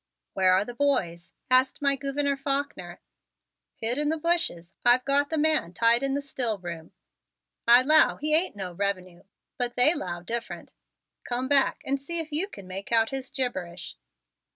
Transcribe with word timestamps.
"Where 0.33 0.53
are 0.53 0.65
the 0.65 0.73
boys?" 0.73 1.31
asked 1.51 1.79
my 1.79 1.95
Gouverneur 1.95 2.35
Faulkner. 2.35 3.01
"Hid 3.75 3.99
in 3.99 4.09
the 4.09 4.17
bushes. 4.17 4.73
I've 4.83 5.05
got 5.05 5.29
the 5.29 5.37
man 5.37 5.73
tied 5.73 5.97
back 6.01 6.05
in 6.07 6.15
the 6.15 6.23
still 6.23 6.57
room. 6.57 6.91
I 7.67 7.83
'low 7.83 8.15
he 8.15 8.33
ain't 8.33 8.55
no 8.55 8.71
revenue 8.73 9.21
but 9.59 9.75
they 9.75 9.93
'low 9.93 10.23
different. 10.23 10.73
Come 11.23 11.47
back 11.47 11.83
and 11.85 12.01
see 12.01 12.17
if 12.17 12.31
you 12.31 12.47
kin 12.47 12.65
make 12.67 12.91
out 12.91 13.11
his 13.11 13.29
gibberish." 13.29 13.95